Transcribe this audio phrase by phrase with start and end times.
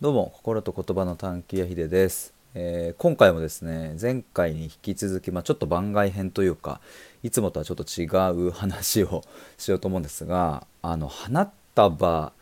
[0.00, 6.80] どうも心と言葉の探求やひでです、えー今回もですね前回に引き続き、まあ、ちょっと番外編というか
[7.22, 8.06] いつもとはちょっと違
[8.46, 9.22] う話を
[9.58, 12.32] しようと思うんですがあの花束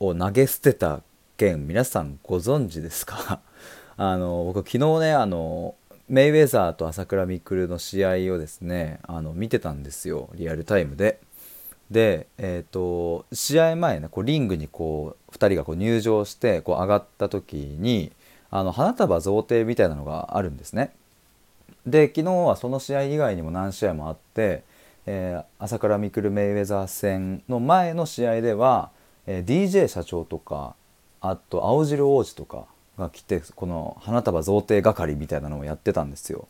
[0.00, 1.00] を投げ捨てた
[1.38, 3.40] 件皆さんご存知ですか？
[3.96, 5.74] あの僕昨日ねあの
[6.08, 11.20] メイウェザーと朝倉未来の試合をですねあの見てたんですよリアルタイムで。
[11.90, 18.12] で、えー、と試合前ねこうリングにこう2人がこう入場してこう上がった時に
[18.50, 20.92] あの花束贈呈みたいなのがあるんですね。
[21.86, 24.62] で昨日はその試合以外にも何試合もあって、
[25.06, 28.90] えー朝倉未来メイウェザー戦の前の試合では、
[29.26, 30.74] えー DJ 社長とか
[31.20, 32.66] あと青汁王子とか
[32.98, 36.48] が来てこの花束贈呈係みたいなのをやってたんですよ。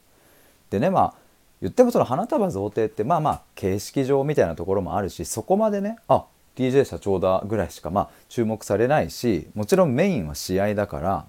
[0.71, 1.28] でねまあ
[1.61, 6.25] 言ってもその花束贈呈ってまあまあ形式上みたいなところもあるしそこまでねあ
[6.57, 11.27] DJ 社長だぐらいしかまあ注目されないしもちろんメインは試合だから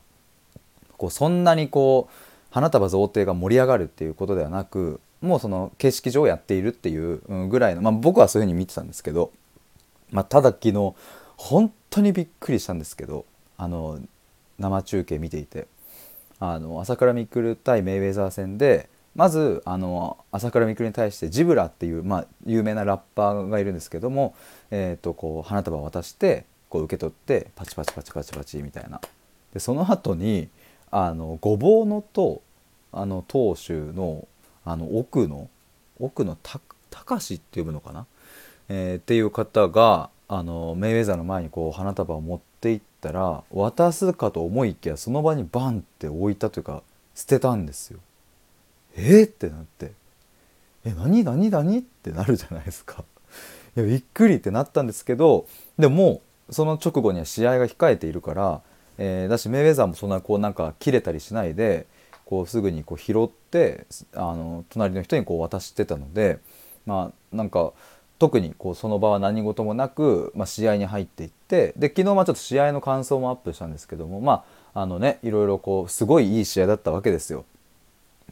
[0.98, 2.14] こうそんなにこう
[2.52, 9.32] 花束贈呈が盛り上がるっていうことではなくもうその形式上やっているっていうぐらいの、まあ、僕はそういうふうに見てたんですけど、
[10.12, 10.96] まあ、ただ昨日
[11.38, 13.26] 本当にびっくりしたんですけど
[13.58, 14.00] あの
[14.58, 15.68] 生中継見ていて
[16.40, 24.34] あの朝倉未来対メイウェザー戦でまずあの朝倉未来に対してジブラっていう、まあ、有名なラッパーがいるんですけども、
[24.72, 29.02] えー、とこう花束を渡してこう受け取ってパチパチパチパチパチみたいな
[29.54, 30.48] でその後に
[30.90, 32.42] あのごぼうのと
[32.94, 34.26] あの投手の
[34.64, 35.50] あの奥の
[36.00, 38.06] 奥のたたかしって呼ぶのかな、
[38.70, 46.84] えーっていう方があのメイウェザーの前にこう花束を持っていったら渡すかと思いきやその場にバンって置いたというか
[47.16, 48.00] 捨てたんですよ。
[49.00, 49.92] えー、ってなって
[50.86, 53.04] 「え何何何?」ってなるじゃないですか。
[53.78, 55.46] いやびっくりってなったんですけど
[55.78, 58.62] でもその直後には試合が控えているから、
[58.98, 61.86] えーだしメイウェザーもそんなこうなんか切れたりしないで
[62.26, 66.40] こうすぐにこう拾ってあの隣の人にこう渡してたので
[66.86, 67.72] まあなんか
[68.20, 74.44] 特にこうその場は何事もなく、まあ、試合に入っていってで昨日まちょっと試合の感想もアップしたんですけどもま
[74.74, 77.46] ああのねいろいろこうすごいいい試合だったわけですよ。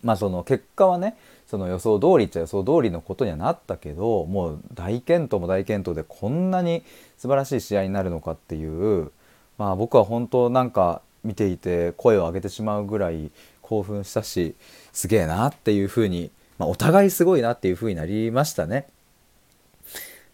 [0.03, 6.83] まあその結果はねその予想通りっちゃ予想通りのことにはなったけどもう大健闘も大健闘でこんなに
[7.17, 9.11] 素晴らしい試合になるのかっていう
[9.57, 13.31] まあ僕は本当なんか見ていて声を上げてしまうぐらい
[13.61, 14.55] 興奮したし
[14.93, 18.87] すげえなっていうふうに、まあ、お互いすごいなっていうふうになりましたね。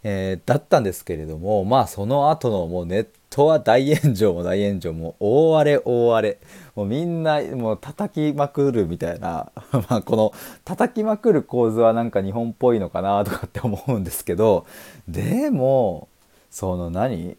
[0.03, 6.37] えーだったんですけれどもまあその後のもうネットは大炎上も大炎上も大荒れ大荒れ。
[6.75, 9.51] もうみんなもう叩きまくるみたいな。
[9.89, 10.33] まあこの
[10.63, 14.67] 叩きまくる構図はなんか日本っぽいのかなとかって思うんですけど。
[15.07, 16.09] でも
[16.51, 17.35] その何？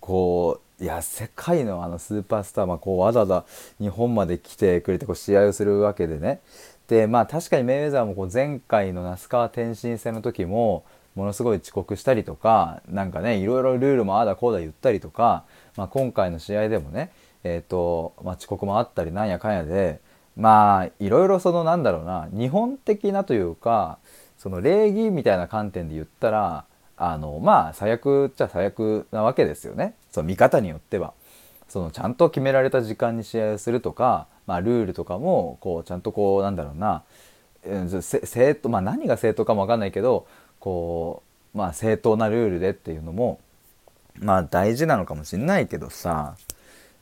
[0.00, 3.44] こういや世界のあのスーパースター、まあ、こうわざわざ
[3.80, 6.40] 日本まで来てくれてこう試合をするわけでね。
[6.88, 10.82] でまあ確かにメイウェザーもこう前回の那須川天心戦の時も
[11.14, 15.44] ものすごい遅刻したりとかなんかねいろいろルールもああだこうだ言ったりとか、
[15.76, 17.12] まあ、今回の試合でもね、
[17.44, 20.00] えーとまあ、遅刻もあったりなんやかんやで
[20.36, 23.98] まあいろいろそのなんだろうな日本的なというか
[24.38, 26.64] その礼儀みたいな観点で言ったら
[26.96, 31.14] あのまあ最悪っちゃ最悪なわけですよねその見方によっては。
[31.68, 37.02] そのちゃんと決められた時間に試合をするとか、まあ、ルールとかもこうちゃんとこうなんだろうな
[37.66, 40.26] うん正当まあ何が正当かも分かんないけど
[40.64, 41.22] こ
[41.54, 43.38] うまあ正当なルールでっていうのも
[44.18, 46.36] まあ大事なのかもしんないけどさ。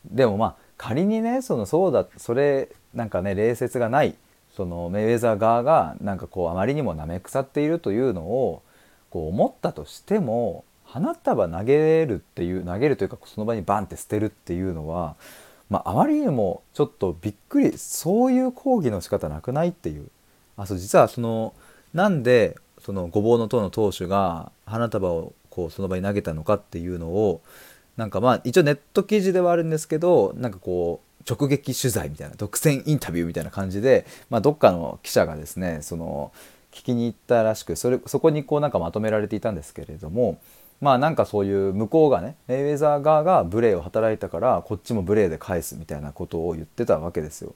[0.05, 4.17] でもまあ仮にねそのそうだそれなんかね礼節がない
[4.56, 8.62] そのメイウェザー側がなんかこうあまりにもなめ腐っているというのを
[9.11, 15.15] こう思ったとしても花束投げるっていう投げるというかその場にバンって捨てるっていうのは、
[15.71, 20.09] まあ、あまりにもちょっとびっくりそういう抗議の仕方なくないっていう。
[20.56, 21.55] あそう実はその
[21.94, 27.43] なんでそのごぼうの党の党首が花束をこうその場に投げたのかっていうのを
[27.97, 36.32] なんかまあ一応ネット記事ではあるんですけどなんかこう直撃取材みたいな独占インタビューみたいな感じで、まあ、どっかの記者がですねその
[36.73, 40.40] 聞きに行ったらしくそれそこにこうなんかまとめられていたんですけれども
[40.81, 47.55] まあなんかそういう向こうがねメイウェザー側が無礼を働いたからこっちも無礼で返すみたいなことを言ってたわけですよ。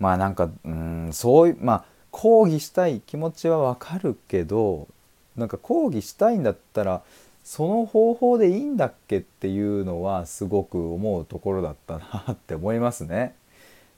[0.00, 4.88] まあなんかうんそういうまあ抗議したい気持ちはわかるけど
[5.36, 7.02] なんか抗議したいんだったら
[7.44, 13.34] その方法でいいんだっけっていうのはすごく思うところだったなって思いますね。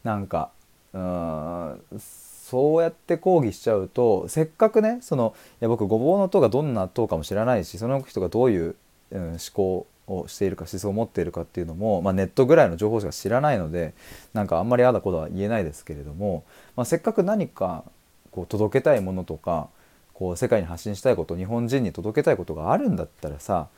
[0.05, 0.51] なんか
[0.93, 8.75] うーんそうやって抗議しちゃうとせっかくねそのいや僕ごぼうの塔がどんな塔かも知らないしその人がどういう、
[9.11, 13.95] うん思考をしているか思想を持っているかっていうのも、まあ、ネットぐらいの情報しか知らないので
[14.33, 16.45] なんかあんまりあだことは言えないですけれども、
[16.77, 17.85] まあ、せっかく何か
[18.33, 19.69] こう届けたいものとか
[20.15, 23.69] こう世界に発信したいこと日本人に届けたいことがあるんだったらさ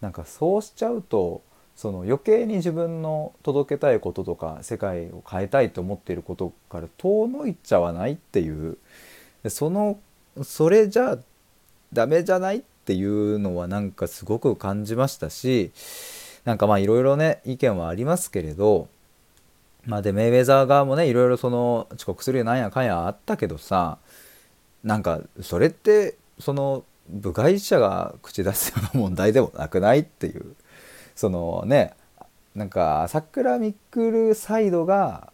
[0.00, 1.42] なんかそうしちゃうと
[1.76, 8.76] その余計に自分の届けたいこととか世界を変えたいと思っていることから遠のいちゃわないっていう
[9.48, 9.98] その
[10.42, 11.18] それじゃ
[11.92, 15.72] ダメじゃないっていうのはなんかすごく感じましたし
[16.44, 18.88] なんかまあいろいろね意見はありますけれど
[19.86, 23.98] まあでメイウェザー側もねいろいろその遅刻するよなんやかんやあったけどさ
[24.84, 30.54] なんかそれってその部外者が口出すような問題でもなくないっていう。
[31.16, 31.94] そのね
[32.54, 35.32] なんか朝倉未来サイドが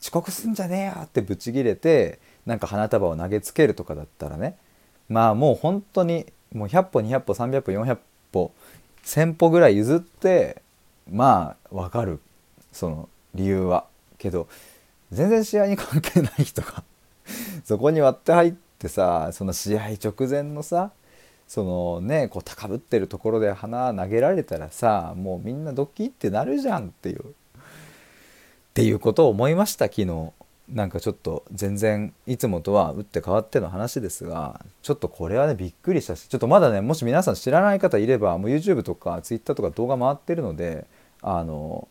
[0.00, 4.56] 遅刻すんじゃねえよってブチギレてなんか花束を投げつけるとかだったらね
[5.08, 7.98] まあもう本当にもう100歩200歩300歩400
[8.32, 8.52] 歩
[9.04, 10.62] 1,000歩ぐらい譲って
[11.10, 12.20] まあ分かる。
[12.72, 13.86] その理由は。
[14.18, 14.48] けど
[15.12, 16.82] 全然試合に関係ない人が
[17.64, 20.92] そこに割って入ってさその試合直前のさ
[21.46, 27.24] そのねこう高ぶってるところで花投げられたらさもうみんなドキってなるじゃんっていうっ
[28.72, 30.32] ていうことを思いました昨日。
[30.68, 40.86] なんかちょっと全然いつもとは打って変わっての話ですがちょっとこれはねびっくりしたしちょっとまだねもし皆さん知らない方いればもう YouTube とか Twitter とか動画回ってるので
[41.20, 41.86] あの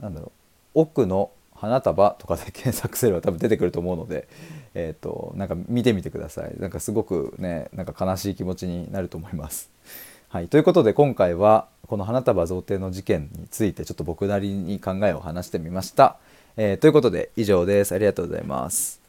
[0.00, 0.41] なんだろう
[0.74, 4.26] 奥の花束とかで検索すれば多分出てくると思うので、
[4.74, 9.70] えーと、なんか見てみてくださいなんかすごくねなんか悲しい気持ちになると思います。
[10.28, 16.16] はい、ということで今回はこの花束贈呈の事件についてちょっと僕なりに考えを話してみました。
[16.56, 17.94] えー、ということで以上です。
[17.94, 19.01] ありがとうございます。